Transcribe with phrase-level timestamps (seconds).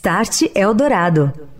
[0.00, 1.59] Start Eldorado.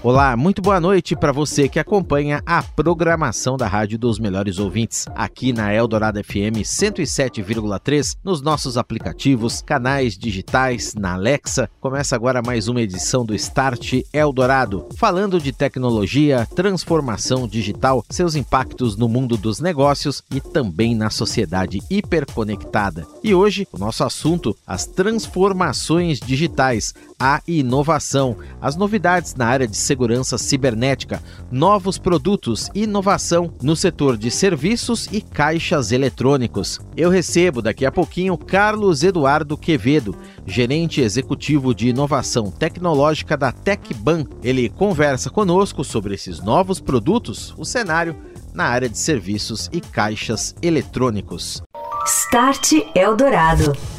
[0.00, 5.06] Olá, muito boa noite para você que acompanha a programação da Rádio dos Melhores Ouvintes,
[5.12, 11.68] aqui na Eldorado FM 107,3, nos nossos aplicativos, canais digitais, na Alexa.
[11.80, 18.96] Começa agora mais uma edição do Start Eldorado, falando de tecnologia, transformação digital, seus impactos
[18.96, 23.04] no mundo dos negócios e também na sociedade hiperconectada.
[23.24, 29.76] E hoje, o nosso assunto, as transformações digitais, a inovação, as novidades na área de
[29.76, 36.78] segurança cibernética, novos produtos e inovação no setor de serviços e caixas eletrônicos.
[36.96, 40.16] Eu recebo daqui a pouquinho Carlos Eduardo Quevedo,
[40.46, 44.24] gerente executivo de inovação tecnológica da TecBan.
[44.42, 48.16] Ele conversa conosco sobre esses novos produtos, o cenário
[48.54, 51.62] na área de serviços e caixas eletrônicos.
[52.06, 53.97] Start Eldorado.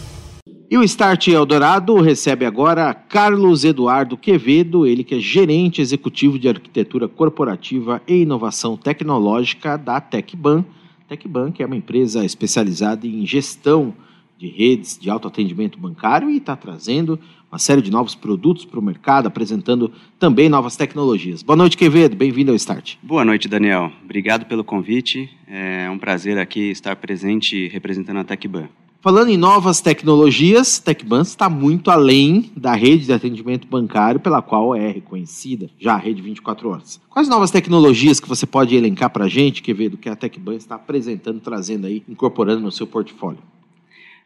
[0.71, 6.47] E o Start Eldorado recebe agora Carlos Eduardo Quevedo, ele que é gerente executivo de
[6.47, 10.63] arquitetura corporativa e inovação tecnológica da TecBan.
[11.07, 13.95] TecBan que é uma empresa especializada em gestão
[14.37, 17.19] de redes de autoatendimento bancário e está trazendo
[17.51, 21.41] uma série de novos produtos para o mercado, apresentando também novas tecnologias.
[21.41, 22.15] Boa noite, Quevedo.
[22.15, 22.93] Bem-vindo ao Start.
[23.01, 23.91] Boa noite, Daniel.
[24.03, 25.31] Obrigado pelo convite.
[25.47, 28.69] É um prazer aqui estar presente representando a TecBan.
[29.01, 34.75] Falando em novas tecnologias, TecBan está muito além da rede de atendimento bancário pela qual
[34.75, 37.01] é reconhecida, já a rede 24 horas.
[37.09, 40.75] Quais novas tecnologias que você pode elencar para a gente, Quevedo, que a TecBan está
[40.75, 43.39] apresentando, trazendo aí, incorporando no seu portfólio?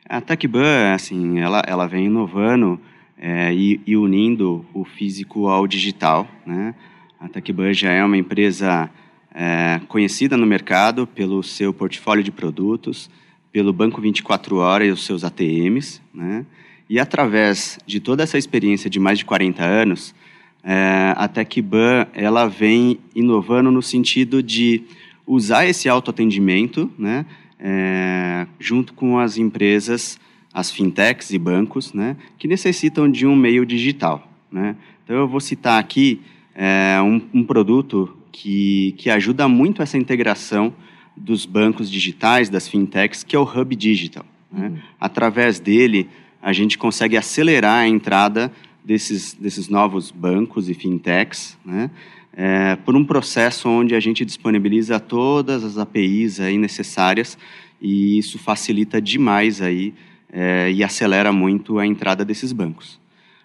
[0.10, 2.80] A TecBan, assim, ela, ela vem inovando
[3.16, 6.74] é, e, e, unindo o físico ao digital, né?
[7.20, 8.90] A TecBan já é uma empresa
[9.36, 13.08] é, conhecida no mercado pelo seu portfólio de produtos,
[13.54, 16.44] pelo Banco 24 Horas e os seus ATMs, né?
[16.90, 20.14] E através de toda essa experiência de mais de 40 anos,
[20.64, 24.84] é, a TecBan ela vem inovando no sentido de
[25.26, 27.28] usar esse autoatendimento, né?
[27.60, 30.20] É, junto com as empresas,
[30.52, 32.18] as fintechs e bancos, né?
[32.40, 34.76] Que necessitam de um meio digital, né?
[35.04, 36.22] Então eu vou citar aqui
[36.56, 40.74] é, um, um produto que, que ajuda muito essa integração
[41.16, 44.26] dos bancos digitais, das fintechs, que é o Hub Digital.
[44.52, 44.68] Né?
[44.68, 44.78] Uhum.
[45.00, 46.10] Através dele,
[46.42, 48.52] a gente consegue acelerar a entrada
[48.84, 51.90] desses, desses novos bancos e fintechs, né?
[52.36, 57.38] É, por um processo onde a gente disponibiliza todas as APIs aí necessárias
[57.80, 59.94] e isso facilita demais aí
[60.32, 63.00] é, e acelera muito a entrada desses bancos.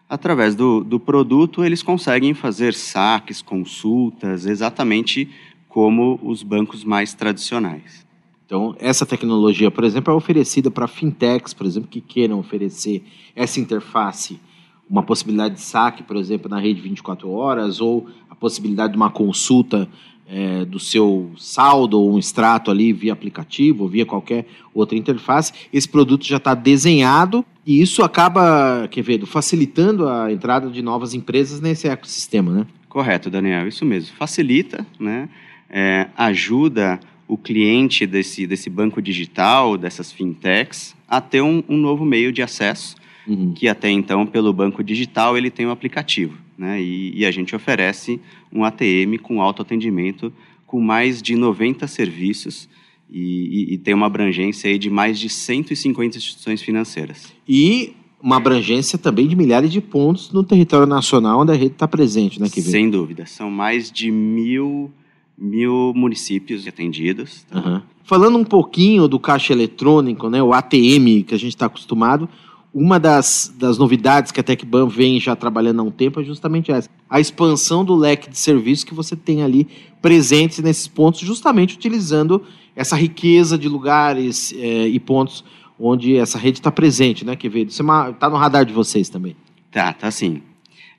[0.09, 5.29] Através do, do produto, eles conseguem fazer saques, consultas, exatamente
[5.69, 8.07] como os bancos mais tradicionais.
[8.47, 13.05] Então, essa tecnologia, por exemplo, é oferecida para fintechs, por exemplo, que queiram oferecer
[13.37, 14.41] essa interface,
[14.89, 19.11] uma possibilidade de saque, por exemplo, na rede 24 horas, ou a possibilidade de uma
[19.11, 19.87] consulta
[20.27, 25.53] é, do seu saldo ou um extrato ali via aplicativo, ou via qualquer outra interface.
[25.73, 31.61] Esse produto já está desenhado e isso acaba, Quevedo, facilitando a entrada de novas empresas
[31.61, 32.67] nesse ecossistema, né?
[32.89, 34.17] Correto, Daniel, isso mesmo.
[34.17, 35.29] Facilita, né?
[35.71, 42.05] É, ajuda o cliente desse, desse banco digital, dessas fintechs, a ter um, um novo
[42.05, 42.97] meio de acesso,
[43.27, 43.53] uhum.
[43.53, 46.39] que até então, pelo banco digital, ele tem um aplicativo.
[46.57, 46.81] Né?
[46.81, 48.21] E, e a gente oferece
[48.53, 50.33] um ATM com autoatendimento
[50.67, 52.69] com mais de 90 serviços
[53.11, 57.33] e, e, e, tem uma abrangência aí de mais de 150 instituições financeiras.
[57.49, 61.89] E uma abrangência também de milhares de pontos no território nacional onde a rede está
[61.89, 62.71] presente, né, Kevin?
[62.71, 63.25] Sem dúvida.
[63.25, 64.93] São mais de mil
[65.39, 67.45] mil municípios atendidos.
[67.49, 67.59] Tá?
[67.59, 67.83] Uhum.
[68.05, 72.29] Falando um pouquinho do caixa eletrônico, né, o ATM que a gente está acostumado,
[72.73, 76.71] uma das, das novidades que a TecBan vem já trabalhando há um tempo é justamente
[76.71, 76.89] essa.
[77.09, 79.67] A expansão do leque de serviços que você tem ali
[80.03, 82.43] presentes nesses pontos, justamente utilizando
[82.77, 85.45] essa riqueza de lugares é, e pontos
[85.79, 87.71] onde essa rede está presente, né, Quevedo?
[87.71, 89.37] Está é no radar de vocês também.
[89.71, 90.43] Tá, tá sim.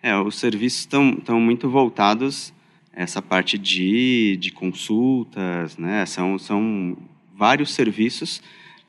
[0.02, 2.54] É, os serviços estão muito voltados
[3.00, 6.06] essa parte de, de consultas, né?
[6.06, 6.98] São, são
[7.34, 8.42] vários serviços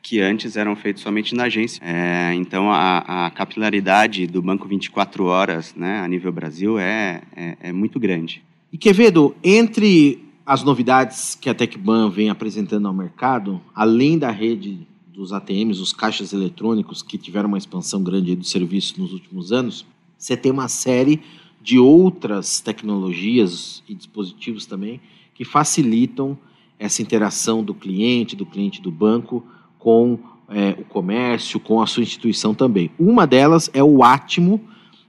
[0.02, 1.80] que antes eram feitos somente na agência.
[1.84, 7.56] É, então, a, a, capilaridade do Banco 24 Horas né, a nível Brasil é, é,
[7.60, 8.42] é muito grande.
[8.72, 14.88] E Quevedo, entre as novidades que a TecBan vem apresentando ao mercado, além da rede
[15.06, 19.86] dos ATMs, os caixas eletrônicos, que tiveram uma expansão grande do serviço nos últimos anos,
[20.18, 21.20] você tem uma série
[21.60, 25.00] de outras tecnologias e dispositivos também
[25.34, 26.38] que facilitam
[26.78, 29.44] essa interação do cliente, do cliente do banco,
[29.78, 30.18] com
[30.48, 32.90] é, o comércio, com a sua instituição também.
[32.98, 34.60] Uma delas é o Atmo,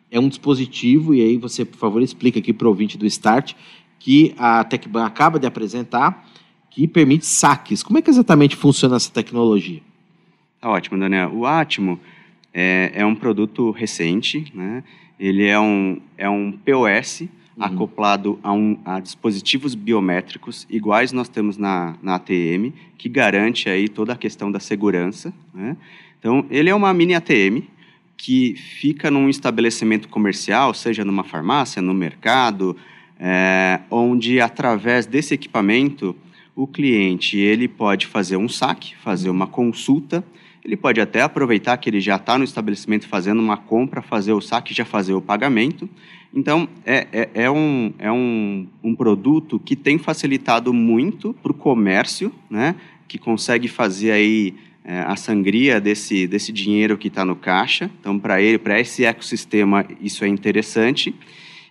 [0.10, 3.54] é um dispositivo, e aí você, por favor, explica aqui para o ouvinte do Start,
[3.98, 6.28] que a TecBan acaba de apresentar,
[6.70, 7.82] que permite saques.
[7.84, 9.82] Como é que exatamente funciona essa tecnologia?
[10.60, 11.34] Tá ótimo, Daniel.
[11.34, 12.00] O Atmo
[12.54, 14.84] é, é um produto recente, né?
[15.22, 17.28] Ele é um, é um POS, uhum.
[17.60, 23.88] acoplado a, um, a dispositivos biométricos iguais nós temos na, na ATM, que garante aí
[23.88, 25.32] toda a questão da segurança.
[25.54, 25.78] Né?
[26.18, 27.62] Então, ele é uma mini ATM
[28.18, 32.76] que fica num estabelecimento comercial, seja numa farmácia, no mercado,
[33.20, 36.16] é, onde através desse equipamento
[36.56, 40.24] o cliente ele pode fazer um saque, fazer uma consulta,
[40.64, 44.42] ele pode até aproveitar que ele já está no estabelecimento fazendo uma compra, fazer o
[44.42, 45.90] saque, já fazer o pagamento.
[46.34, 51.56] Então, é, é, é, um, é um, um produto que tem facilitado muito para o
[51.56, 52.76] comércio, né,
[53.08, 54.54] que consegue fazer aí
[54.86, 57.92] é, a sangria desse, desse dinheiro que está no caixa.
[58.00, 61.14] Então, para ele, para esse ecossistema, isso é interessante.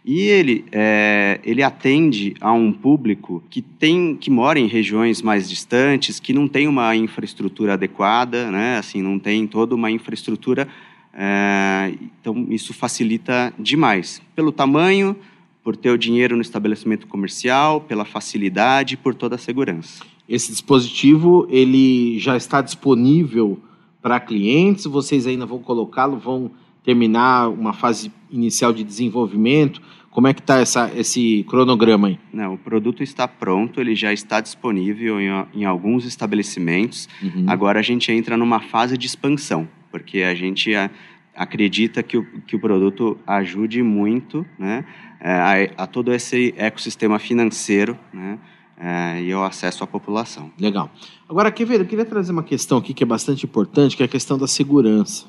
[0.05, 5.49] E ele, é, ele atende a um público que tem que mora em regiões mais
[5.49, 8.79] distantes, que não tem uma infraestrutura adequada, né?
[8.79, 10.67] assim, não tem toda uma infraestrutura
[11.13, 14.23] é, então, isso facilita demais.
[14.35, 15.17] Pelo tamanho,
[15.63, 20.05] por ter o dinheiro no estabelecimento comercial, pela facilidade, por toda a segurança.
[20.29, 23.59] Esse dispositivo, ele já está disponível
[24.01, 24.85] para clientes?
[24.85, 26.51] Vocês ainda vão colocá-lo, vão
[26.85, 29.81] terminar uma fase inicial de desenvolvimento?
[30.11, 30.63] Como é que está
[30.97, 32.19] esse cronograma aí?
[32.33, 37.09] Não, o produto está pronto, ele já está disponível em, em alguns estabelecimentos.
[37.23, 37.45] Uhum.
[37.47, 40.71] Agora a gente entra numa fase de expansão porque a gente
[41.35, 44.85] acredita que o, que o produto ajude muito né,
[45.21, 48.39] é, a, a todo esse ecossistema financeiro né,
[48.79, 50.51] é, e o acesso à população.
[50.59, 50.91] Legal.
[51.29, 54.09] Agora, Quevedo, eu queria trazer uma questão aqui que é bastante importante, que é a
[54.09, 55.27] questão da segurança.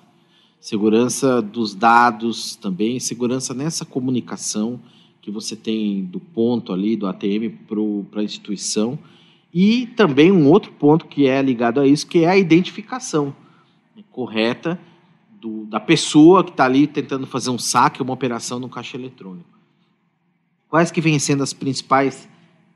[0.62, 4.80] Segurança dos dados também, segurança nessa comunicação
[5.22, 8.98] que você tem do ponto ali, do ATM para a instituição.
[9.54, 13.36] E também um outro ponto que é ligado a isso, que é a identificação
[14.12, 14.80] correta
[15.40, 19.50] do, da pessoa que está ali tentando fazer um saque, uma operação no caixa eletrônico.
[20.70, 22.30] Quais que vêm sendo as principais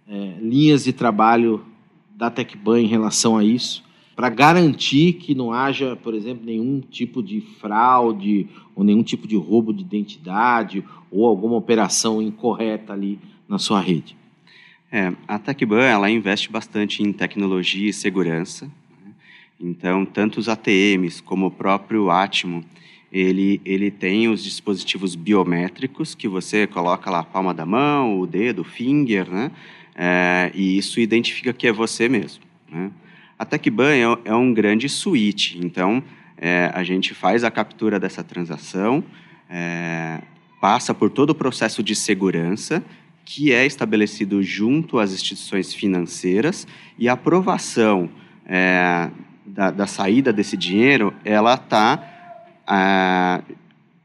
[0.08, 1.64] é, linhas de trabalho
[2.10, 3.84] da TecBan em relação a isso,
[4.16, 9.36] para garantir que não haja, por exemplo, nenhum tipo de fraude ou nenhum tipo de
[9.36, 14.16] roubo de identidade ou alguma operação incorreta ali na sua rede?
[14.92, 18.72] É, a TecBan ela investe bastante em tecnologia e segurança.
[19.60, 22.64] Então, tanto os ATMs como o próprio Atmo,
[23.12, 28.28] ele, ele tem os dispositivos biométricos que você coloca lá a palma da mão, o
[28.28, 29.52] dedo, o finger, né?
[29.96, 32.44] É, e isso identifica que é você mesmo.
[32.70, 32.92] Né?
[33.38, 36.04] A TecBan é, é um grande suíte, então
[36.38, 39.04] é, a gente faz a captura dessa transação,
[39.50, 40.22] é,
[40.62, 42.84] passa por todo o processo de segurança
[43.26, 48.10] que é estabelecido junto às instituições financeiras e a aprovação
[48.46, 49.10] é,
[49.46, 52.12] da, da saída desse dinheiro, ela está.
[52.68, 53.42] Ah,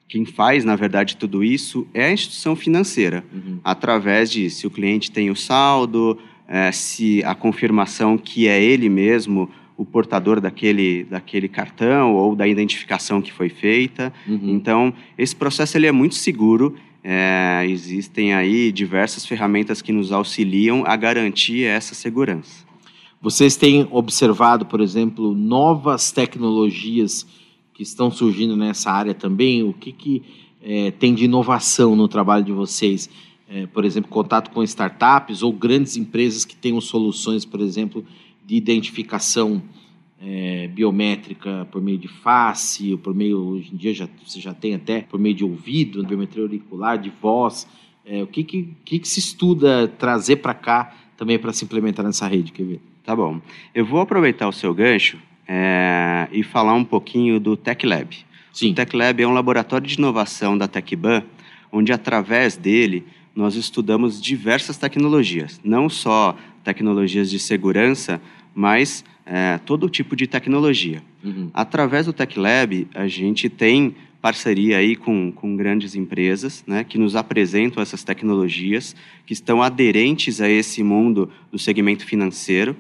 [0.09, 3.61] quem faz, na verdade, tudo isso é a instituição financeira, uhum.
[3.63, 6.19] através de se o cliente tem o saldo,
[6.51, 12.47] é, se a confirmação que é ele mesmo o portador daquele, daquele cartão ou da
[12.47, 14.13] identificação que foi feita.
[14.29, 14.51] Uhum.
[14.51, 16.75] Então, esse processo ele é muito seguro.
[17.03, 22.67] É, existem aí diversas ferramentas que nos auxiliam a garantir essa segurança.
[23.23, 27.27] Vocês têm observado, por exemplo, novas tecnologias
[27.73, 29.63] que estão surgindo nessa área também?
[29.63, 30.23] O que, que
[30.63, 33.09] é, tem de inovação no trabalho de vocês?
[33.53, 38.05] É, por exemplo, contato com startups ou grandes empresas que tenham soluções, por exemplo,
[38.47, 39.61] de identificação
[40.23, 44.55] é, biométrica por meio de face, ou por meio, hoje em dia já, você já
[44.55, 47.67] tem até por meio de ouvido, biometria auricular, de voz.
[48.07, 52.05] É, o que, que, que, que se estuda trazer para cá também para se implementar
[52.05, 52.81] nessa rede, quer ver?
[53.05, 53.41] Tá bom.
[53.75, 58.17] Eu vou aproveitar o seu gancho é, e falar um pouquinho do Tech Lab.
[58.53, 58.71] Sim.
[58.71, 61.25] O Tech Lab é um laboratório de inovação da TecBan,
[61.73, 68.21] onde através dele nós estudamos diversas tecnologias, não só tecnologias de segurança,
[68.55, 71.03] mas é, todo tipo de tecnologia.
[71.23, 71.51] Uhum.
[71.55, 76.99] Através do Tech Lab, a gente tem parceria aí com, com grandes empresas, né, que
[76.99, 78.95] nos apresentam essas tecnologias,
[79.25, 82.77] que estão aderentes a esse mundo do segmento financeiro.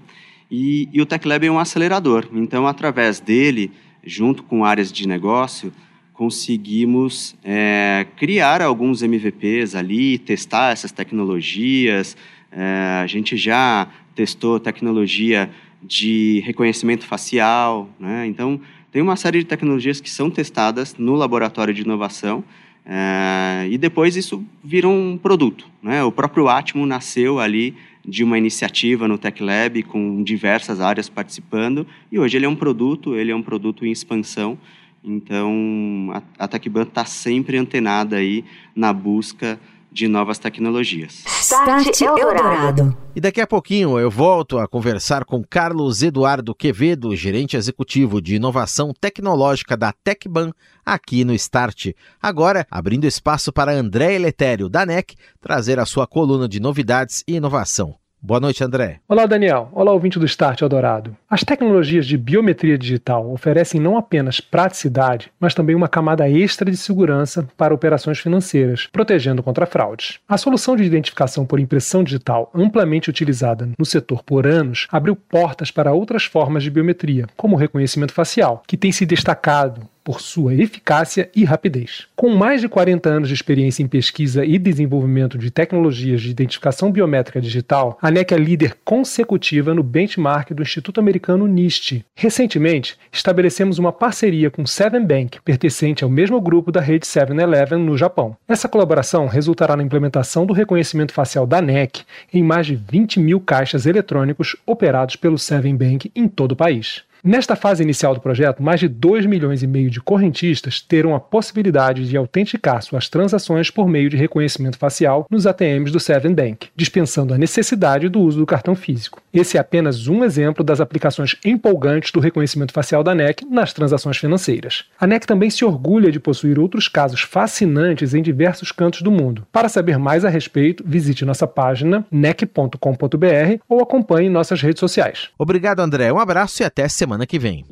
[0.50, 2.28] E, e o Tech Lab é um acelerador.
[2.32, 3.70] Então, através dele,
[4.04, 5.72] junto com áreas de negócio,
[6.20, 12.14] conseguimos é, criar alguns MVPs ali, testar essas tecnologias.
[12.52, 15.48] É, a gente já testou tecnologia
[15.82, 18.26] de reconhecimento facial, né?
[18.26, 18.60] Então,
[18.92, 22.44] tem uma série de tecnologias que são testadas no laboratório de inovação
[22.84, 25.66] é, e depois isso vira um produto.
[25.82, 26.04] Né?
[26.04, 27.74] O próprio Atmo nasceu ali
[28.06, 32.56] de uma iniciativa no Tech Lab com diversas áreas participando e hoje ele é um
[32.56, 34.58] produto, ele é um produto em expansão.
[35.02, 39.58] Então a, a TecBan está sempre antenada aí na busca
[39.92, 41.24] de novas tecnologias.
[41.26, 42.96] Start Eldorado.
[43.14, 48.36] E daqui a pouquinho eu volto a conversar com Carlos Eduardo Quevedo, gerente executivo de
[48.36, 50.52] inovação tecnológica da TecBan,
[50.84, 51.88] aqui no Start.
[52.22, 57.34] Agora, abrindo espaço para André Eletério, da NEC, trazer a sua coluna de novidades e
[57.34, 57.99] inovação.
[58.22, 59.00] Boa noite, André.
[59.08, 59.70] Olá, Daniel.
[59.72, 61.16] Olá, ouvinte do Start Eldorado.
[61.28, 66.76] As tecnologias de biometria digital oferecem não apenas praticidade, mas também uma camada extra de
[66.76, 70.18] segurança para operações financeiras, protegendo contra fraudes.
[70.28, 75.70] A solução de identificação por impressão digital, amplamente utilizada no setor por anos, abriu portas
[75.70, 80.54] para outras formas de biometria, como o reconhecimento facial, que tem se destacado por sua
[80.54, 82.06] eficácia e rapidez.
[82.16, 86.90] Com mais de 40 anos de experiência em pesquisa e desenvolvimento de tecnologias de identificação
[86.90, 92.04] biométrica digital, a NEC é líder consecutiva no benchmark do Instituto Americano NIST.
[92.14, 97.96] Recentemente, estabelecemos uma parceria com Seven Bank, pertencente ao mesmo grupo da rede 7-Eleven no
[97.96, 98.36] Japão.
[98.48, 102.02] Essa colaboração resultará na implementação do reconhecimento facial da NEC
[102.32, 107.02] em mais de 20 mil caixas eletrônicos operados pelo Seven Bank em todo o país.
[107.22, 111.20] Nesta fase inicial do projeto, mais de 2 milhões e meio de correntistas terão a
[111.20, 116.68] possibilidade de autenticar suas transações por meio de reconhecimento facial nos ATMs do Seven Bank,
[116.74, 119.20] dispensando a necessidade do uso do cartão físico.
[119.34, 124.16] Esse é apenas um exemplo das aplicações empolgantes do reconhecimento facial da NEC nas transações
[124.16, 124.86] financeiras.
[124.98, 129.46] A NEC também se orgulha de possuir outros casos fascinantes em diversos cantos do mundo.
[129.52, 135.28] Para saber mais a respeito, visite nossa página nec.com.br ou acompanhe nossas redes sociais.
[135.38, 136.10] Obrigado, André.
[136.10, 137.64] Um abraço e até semana semana que vem.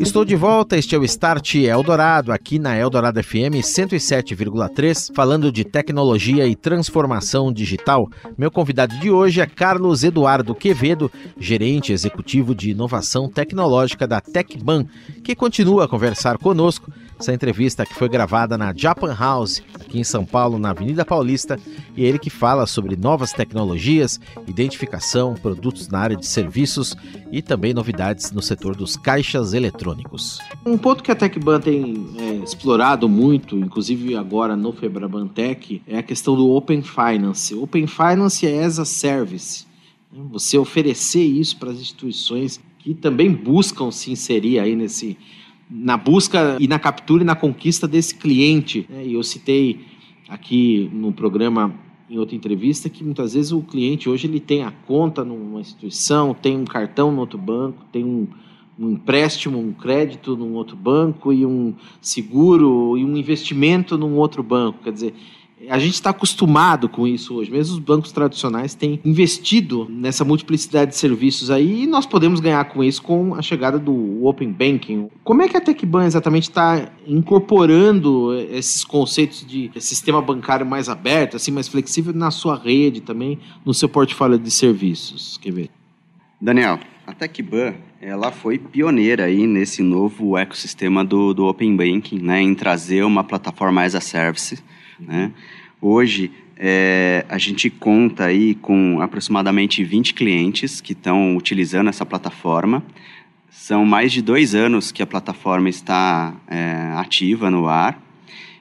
[0.00, 5.64] Estou de volta, este é o Start Eldorado, aqui na Eldorado FM 107,3, falando de
[5.64, 8.08] tecnologia e transformação digital.
[8.36, 14.86] Meu convidado de hoje é Carlos Eduardo Quevedo, gerente executivo de inovação tecnológica da TecBan,
[15.24, 20.04] que continua a conversar conosco essa entrevista que foi gravada na Japan House, aqui em
[20.04, 21.58] São Paulo, na Avenida Paulista,
[21.96, 26.94] e é ele que fala sobre novas tecnologias, identificação, produtos na área de serviços
[27.32, 29.87] e também novidades no setor dos caixas eletrônicos.
[30.64, 35.98] Um ponto que a TecBan tem é, explorado muito, inclusive agora no Febraban Tech, é
[35.98, 37.54] a questão do Open Finance.
[37.54, 39.66] Open Finance é as a service.
[40.12, 40.24] Né?
[40.30, 45.16] Você oferecer isso para as instituições que também buscam se inserir aí nesse
[45.70, 48.86] na busca e na captura e na conquista desse cliente.
[48.88, 49.06] Né?
[49.06, 49.80] E eu citei
[50.28, 51.74] aqui no programa
[52.10, 56.32] em outra entrevista que muitas vezes o cliente hoje ele tem a conta numa instituição,
[56.32, 58.26] tem um cartão no outro banco, tem um,
[58.78, 64.42] um empréstimo, um crédito num outro banco e um seguro e um investimento num outro
[64.42, 64.84] banco.
[64.84, 65.14] Quer dizer,
[65.68, 67.50] a gente está acostumado com isso hoje.
[67.50, 72.64] Mesmo os bancos tradicionais têm investido nessa multiplicidade de serviços aí e nós podemos ganhar
[72.66, 75.08] com isso com a chegada do Open Banking.
[75.24, 81.36] Como é que a TecBan exatamente está incorporando esses conceitos de sistema bancário mais aberto,
[81.36, 85.36] assim, mais flexível na sua rede também, no seu portfólio de serviços?
[85.38, 85.70] Quer ver?
[86.40, 92.40] Daniel, a TecBan ela foi pioneira aí nesse novo ecossistema do, do Open Banking, né,
[92.40, 94.62] em trazer uma plataforma as a service
[94.98, 95.32] né?
[95.80, 102.82] Hoje, é, a gente conta aí com aproximadamente 20 clientes que estão utilizando essa plataforma.
[103.48, 108.02] São mais de dois anos que a plataforma está é, ativa no ar.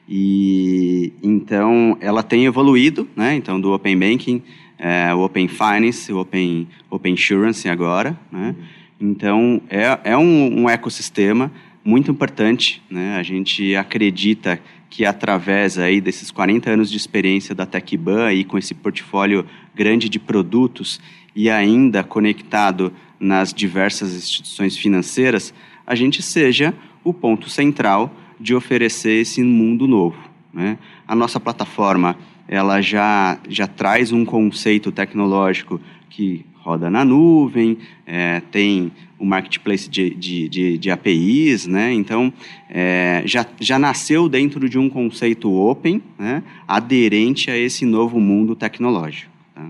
[0.08, 3.36] E então ela tem evoluído, né?
[3.36, 4.42] Então do Open Banking,
[4.78, 8.56] é, o Open Finance, o Open, Open Insurance agora, né?
[9.00, 11.52] Então é, é um, um ecossistema
[11.84, 12.82] muito importante.
[12.90, 13.16] Né?
[13.18, 18.58] A gente acredita que através aí desses 40 anos de experiência da TecBan e com
[18.58, 21.00] esse portfólio grande de produtos
[21.36, 25.54] e ainda conectado nas diversas instituições financeiras,
[25.86, 26.74] a gente seja
[27.04, 30.18] o ponto central de oferecer esse mundo novo.
[30.54, 30.78] Né?
[31.08, 38.42] A nossa plataforma ela já, já traz um conceito tecnológico que roda na nuvem, é,
[38.52, 41.94] tem o marketplace de, de, de, de, APIs, né?
[41.94, 42.32] então
[42.70, 46.44] é, já, já nasceu dentro de um conceito open, né?
[46.68, 49.32] aderente a esse novo mundo tecnológico.
[49.56, 49.66] Tá?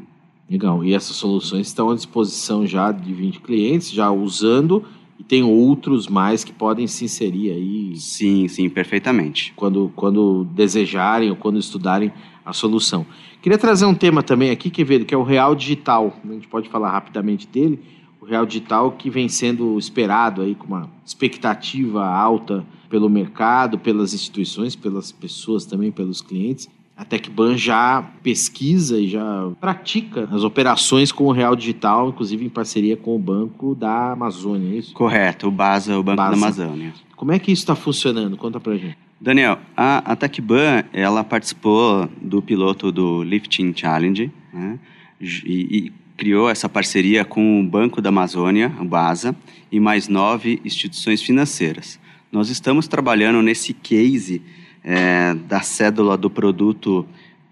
[0.50, 4.84] Legal, e essas soluções estão à disposição já de 20 clientes, já usando
[5.20, 7.96] e tem outros mais que podem se inserir aí.
[7.98, 9.54] Sim, sim, perfeitamente.
[9.56, 12.12] Quando, quando desejarem ou quando estudarem
[12.46, 13.06] a solução.
[13.42, 16.14] Queria trazer um tema também aqui, que que é o Real Digital.
[16.24, 17.80] A gente pode falar rapidamente dele.
[18.22, 24.14] O Real Digital que vem sendo esperado aí com uma expectativa alta pelo mercado, pelas
[24.14, 26.70] instituições, pelas pessoas também, pelos clientes.
[26.98, 32.50] A TecBan já pesquisa e já pratica as operações com o Real Digital, inclusive em
[32.50, 34.94] parceria com o Banco da Amazônia, é isso?
[34.94, 36.32] Correto, o BASA, o Banco Basa.
[36.32, 36.94] da Amazônia.
[37.16, 38.36] Como é que isso está funcionando?
[38.36, 38.98] Conta pra gente.
[39.22, 44.80] Daniel, a, a TecBan, ela participou do piloto do Lifting Challenge, né?
[45.22, 49.36] e, e criou essa parceria com o Banco da Amazônia, o BASA,
[49.72, 52.00] e mais nove instituições financeiras.
[52.32, 54.42] Nós estamos trabalhando nesse case
[54.88, 57.06] é, da cédula do produto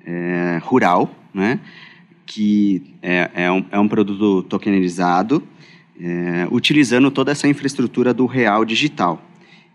[0.05, 1.59] é, rural, né?
[2.25, 5.43] que é, é, um, é um produto tokenizado,
[5.99, 9.21] é, utilizando toda essa infraestrutura do real digital.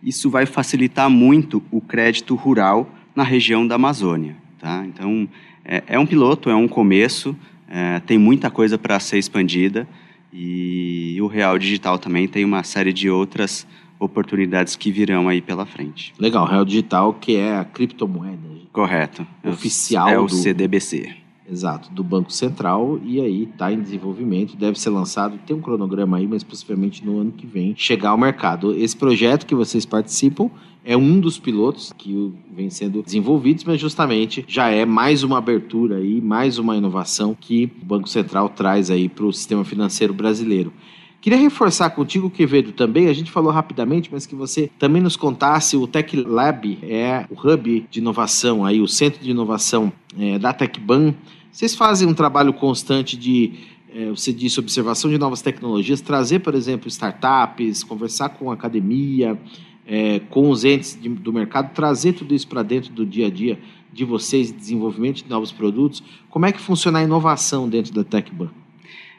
[0.02, 4.36] Isso vai facilitar muito o crédito rural na região da Amazônia.
[4.58, 4.82] Tá?
[4.86, 5.28] Então,
[5.62, 7.36] é, é um piloto, é um começo,
[7.68, 9.86] é, tem muita coisa para ser expandida
[10.32, 13.66] e o real digital também tem uma série de outras
[14.00, 16.12] oportunidades que virão aí pela frente.
[16.18, 18.50] Legal, Real Digital, que é a criptomoeda.
[18.72, 19.26] Correto.
[19.44, 20.34] Oficial é o, é o do...
[20.34, 21.20] CDBC.
[21.50, 26.16] Exato, do Banco Central e aí está em desenvolvimento, deve ser lançado, tem um cronograma
[26.16, 28.72] aí, mas possivelmente no ano que vem chegar ao mercado.
[28.72, 30.48] Esse projeto que vocês participam
[30.84, 35.96] é um dos pilotos que vem sendo desenvolvidos, mas justamente já é mais uma abertura
[35.96, 40.72] aí, mais uma inovação que o Banco Central traz aí para o sistema financeiro brasileiro.
[41.20, 45.76] Queria reforçar contigo, Quevedo, também, a gente falou rapidamente, mas que você também nos contasse,
[45.76, 50.54] o Tech Lab é o hub de inovação, aí, o centro de inovação é, da
[50.54, 51.14] TecBan.
[51.52, 53.52] Vocês fazem um trabalho constante de,
[53.94, 59.38] é, você disse, observação de novas tecnologias, trazer, por exemplo, startups, conversar com a academia,
[59.86, 63.30] é, com os entes de, do mercado, trazer tudo isso para dentro do dia a
[63.30, 63.58] dia
[63.92, 66.02] de vocês, desenvolvimento de novos produtos.
[66.30, 68.48] Como é que funciona a inovação dentro da TecBan?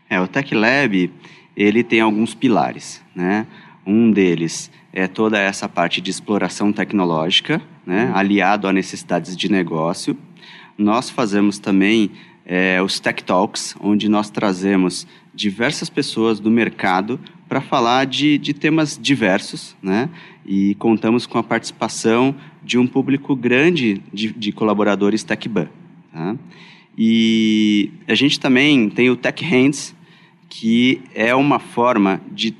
[0.09, 1.11] É, o Tech Lab
[1.55, 3.45] ele tem alguns pilares, né?
[3.85, 8.05] Um deles é toda essa parte de exploração tecnológica, né?
[8.05, 8.15] Uhum.
[8.15, 10.17] aliado a necessidades de negócio.
[10.77, 12.11] Nós fazemos também
[12.45, 18.53] é, os Tech Talks, onde nós trazemos diversas pessoas do mercado para falar de, de
[18.53, 20.09] temas diversos, né?
[20.45, 25.67] E contamos com a participação de um público grande de, de colaboradores TechBan.
[26.13, 26.35] Tá?
[26.97, 29.95] E a gente também tem o Tech Hands,
[30.51, 32.53] que é uma forma de,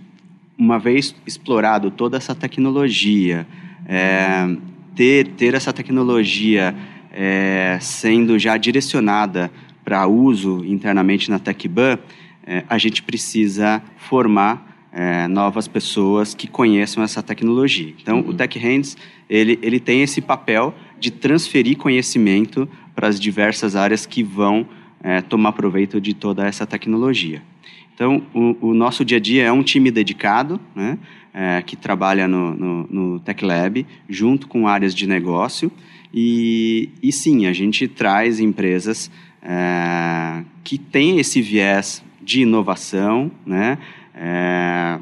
[0.58, 3.46] uma vez explorado toda essa tecnologia,
[3.86, 4.56] é,
[4.96, 6.74] ter, ter essa tecnologia
[7.12, 9.52] é, sendo já direcionada
[9.84, 12.00] para uso internamente na TecBan,
[12.48, 17.94] é, a gente precisa formar é, novas pessoas que conheçam essa tecnologia.
[18.02, 18.30] Então, uhum.
[18.30, 18.96] o Tech Hands,
[19.30, 24.66] ele, ele tem esse papel de transferir conhecimento para as diversas áreas que vão
[25.04, 27.42] é, tomar proveito de toda essa tecnologia.
[27.94, 30.98] Então, o, o, nosso dia a dia é um time dedicado, né,
[31.34, 35.72] é, que trabalha no, no, no, Tech Lab, junto com áreas de negócio.
[36.14, 43.78] E, e sim, a gente traz empresas é, que têm esse viés de inovação, né,
[44.16, 45.00] é,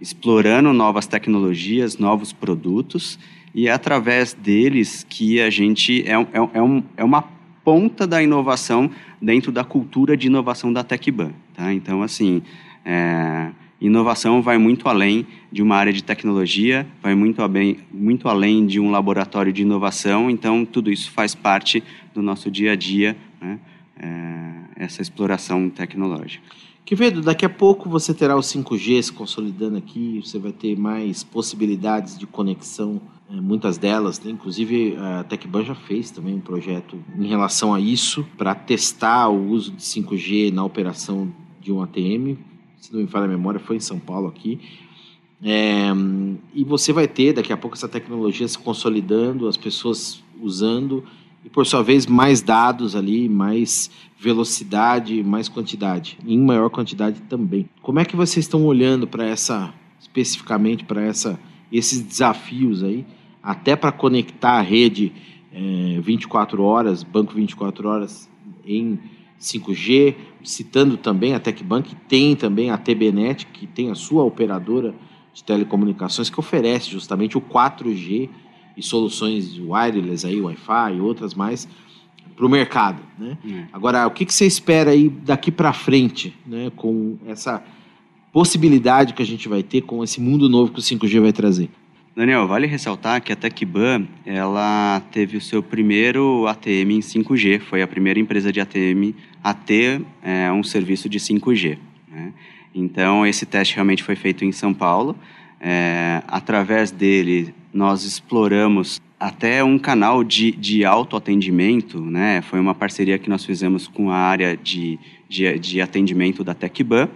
[0.00, 3.18] explorando novas tecnologias, novos produtos,
[3.54, 7.22] e é através deles que a gente é, é, é, um, é uma
[7.64, 11.32] ponta da inovação dentro da cultura de inovação da TecBan.
[11.54, 11.72] Tá?
[11.72, 12.42] Então, assim,
[12.84, 17.42] é, inovação vai muito além de uma área de tecnologia, vai muito,
[17.92, 21.82] muito além de um laboratório de inovação, então tudo isso faz parte
[22.14, 23.58] do nosso dia a dia, né?
[23.98, 26.42] é, essa exploração tecnológica.
[26.84, 31.22] Quevedo, daqui a pouco você terá o 5G se consolidando aqui, você vai ter mais
[31.22, 34.32] possibilidades de conexão, é, muitas delas, né?
[34.32, 39.50] inclusive a TecBan já fez também um projeto em relação a isso, para testar o
[39.50, 42.36] uso de 5G na operação de um ATM,
[42.78, 44.58] se não me falha a memória, foi em São Paulo aqui.
[45.42, 45.90] É,
[46.52, 51.04] e você vai ter daqui a pouco essa tecnologia se consolidando, as pessoas usando
[51.44, 57.68] e por sua vez mais dados ali, mais velocidade, mais quantidade, em maior quantidade também.
[57.80, 61.38] Como é que vocês estão olhando para essa especificamente para essa
[61.70, 63.06] esses desafios aí,
[63.40, 65.12] até para conectar a rede
[65.52, 68.28] é, 24 horas, banco 24 horas
[68.66, 68.98] em
[69.40, 74.94] 5G, citando também a TecBank, tem também a TBNet, que tem a sua operadora
[75.32, 78.28] de telecomunicações que oferece justamente o 4G
[78.80, 81.68] e soluções wireless aí, Wi-Fi e outras mais
[82.34, 83.36] para o mercado, né?
[83.44, 83.64] Hum.
[83.70, 87.62] Agora, o que, que você espera aí daqui para frente, né, com essa
[88.32, 91.68] possibilidade que a gente vai ter com esse mundo novo que o 5G vai trazer?
[92.16, 97.82] Daniel, vale ressaltar que a TecBan, ela teve o seu primeiro ATM em 5G, foi
[97.82, 99.14] a primeira empresa de ATM
[99.44, 101.78] a ter é, um serviço de 5G.
[102.10, 102.32] Né?
[102.74, 105.16] Então, esse teste realmente foi feito em São Paulo.
[105.60, 112.40] É, através dele, nós exploramos até um canal de, de autoatendimento, né?
[112.42, 117.08] Foi uma parceria que nós fizemos com a área de, de, de atendimento da TecBan.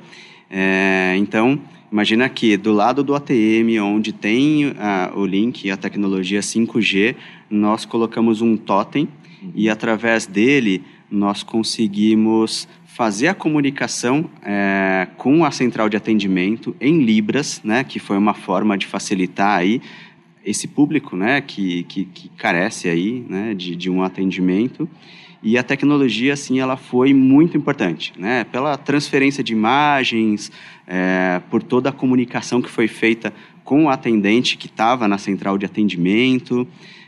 [0.51, 1.59] É, então,
[1.91, 7.17] imagina que do lado do ATM, onde tem a, o link, a tecnologia 5G,
[7.49, 9.09] nós colocamos um totem
[9.55, 17.03] e através dele nós conseguimos fazer a comunicação é, com a central de atendimento em
[17.03, 19.81] Libras, né, que foi uma forma de facilitar aí
[20.45, 24.89] esse público né, que, que, que carece aí, né, de, de um atendimento.
[25.43, 28.45] E a tecnologia, assim, ela foi muito importante, né?
[28.45, 30.51] Pela transferência de imagens,
[30.87, 33.31] é, por toda a comunicação que foi feita
[33.63, 36.67] com o atendente que estava na central de atendimento.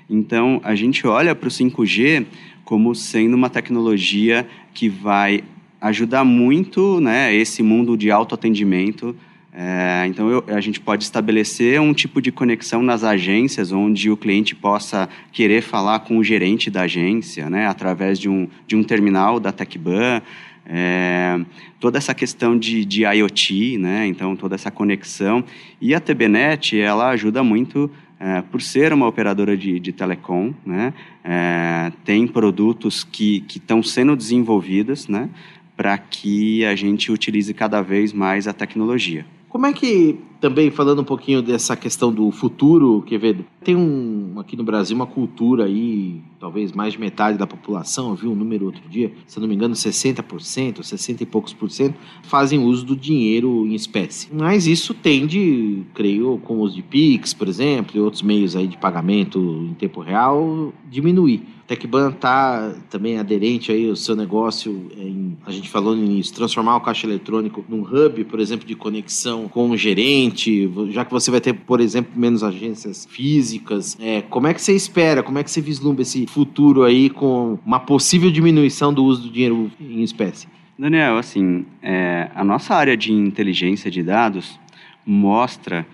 [0.09, 2.27] Então, a gente olha para o 5G
[2.63, 5.43] como sendo uma tecnologia que vai
[5.81, 9.17] ajudar muito né, esse mundo de autoatendimento.
[9.59, 14.17] É, então, eu, a gente pode estabelecer um tipo de conexão nas agências, onde o
[14.17, 18.85] cliente possa querer falar com o gerente da agência, né, através de um, de um
[18.85, 20.21] terminal da TecBan.
[20.67, 21.41] É,
[21.81, 25.43] toda essa questão de, de IoT, né, então toda essa conexão.
[25.81, 27.91] E a TBNet, ela ajuda muito
[28.21, 30.93] é, por ser uma operadora de, de telecom, né,
[31.25, 35.31] é, tem produtos que estão sendo desenvolvidos, né,
[35.75, 39.25] para que a gente utilize cada vez mais a tecnologia.
[39.49, 44.57] Como é que, também falando um pouquinho dessa questão do futuro, Quevedo, tem um, aqui
[44.57, 48.67] no Brasil uma cultura aí, talvez mais de metade da população, eu vi um número
[48.67, 52.97] outro dia, se não me engano 60%, 60 e poucos por cento, fazem uso do
[52.97, 54.29] dinheiro em espécie.
[54.33, 58.77] Mas isso tende, creio, com os de Pix, por exemplo, e outros meios aí de
[58.77, 61.56] pagamento em tempo real, diminuir.
[61.67, 66.81] Tecban está também aderente aí ao seu negócio, em, a gente falou nisso, transformar o
[66.81, 71.41] caixa eletrônico num hub, por exemplo, de conexão com o gerente, já que você vai
[71.41, 73.97] ter, por exemplo, menos agências físicas.
[74.01, 77.59] É, como é que você espera, como é que você vislumbra esse futuro aí com
[77.67, 80.47] uma possível diminuição do uso do dinheiro em espécie?
[80.79, 84.61] Daniel, assim, é, a nossa área de inteligência de dados
[85.05, 85.87] mostra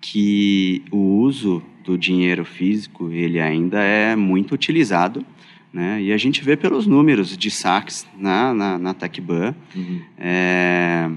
[0.00, 5.24] que o uso do dinheiro físico ele ainda é muito utilizado,
[5.72, 6.02] né?
[6.02, 9.54] E a gente vê pelos números de saques na, na, na TechBan.
[9.74, 10.00] Uhum.
[10.18, 11.08] É,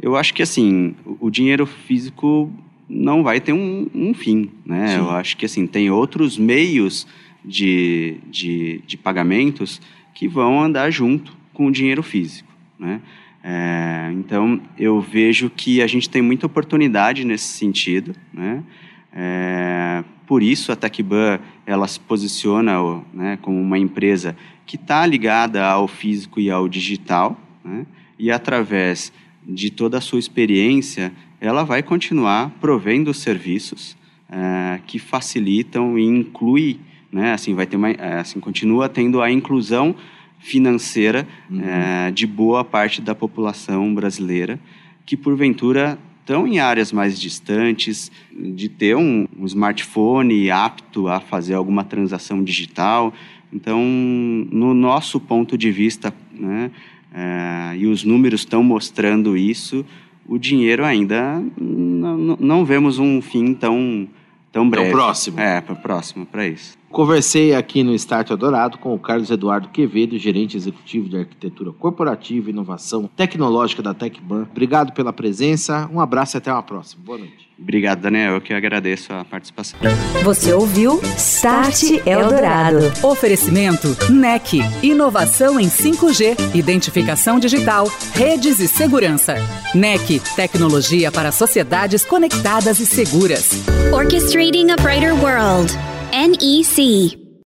[0.00, 2.50] eu acho que assim o, dinheiro físico
[2.88, 4.88] não vai ter um, um fim, né?
[4.88, 4.98] Sim.
[4.98, 7.06] Eu acho que assim tem outros meios
[7.44, 9.80] de, de, de pagamentos
[10.14, 13.00] que vão andar junto com o dinheiro físico, né?
[13.42, 18.62] É, então eu vejo que a gente tem muita oportunidade nesse sentido, né?
[19.12, 22.74] É, por isso a TecBan ela se posiciona
[23.12, 27.86] né, como uma empresa que está ligada ao físico e ao digital, né,
[28.18, 29.12] e através
[29.46, 33.96] de toda a sua experiência, ela vai continuar provendo serviços
[34.30, 36.78] é, que facilitam e inclui,
[37.10, 39.94] né, assim vai ter uma, é, assim continua tendo a inclusão
[40.38, 41.62] financeira uhum.
[41.62, 44.60] é, de boa parte da população brasileira
[45.06, 51.54] que porventura estão em áreas mais distantes, de ter um, um smartphone apto a fazer
[51.54, 53.14] alguma transação digital.
[53.50, 56.70] Então, no nosso ponto de vista, né,
[57.14, 59.86] é, e os números estão mostrando isso,
[60.26, 64.06] o dinheiro ainda não, não vemos um fim tão
[64.52, 64.90] tão breve.
[64.90, 65.40] Tão próximo.
[65.40, 66.77] É, próximo para isso.
[66.90, 72.48] Conversei aqui no Start Eldorado com o Carlos Eduardo Quevedo, gerente executivo de arquitetura corporativa
[72.48, 74.46] e inovação tecnológica da Tecban.
[74.50, 77.02] Obrigado pela presença, um abraço e até uma próxima.
[77.04, 77.48] Boa noite.
[77.60, 78.34] Obrigado, Daniel.
[78.34, 79.80] Eu que agradeço a participação.
[80.22, 82.78] Você ouviu Start Eldorado.
[83.02, 84.60] Oferecimento NEC.
[84.80, 89.34] Inovação em 5G, identificação digital, redes e segurança.
[89.74, 90.20] NEC.
[90.36, 93.50] Tecnologia para sociedades conectadas e seguras.
[93.92, 95.97] Orchestrating a Brighter World.
[96.12, 97.27] NEC.